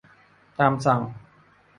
[0.59, 1.01] ตามสั่ง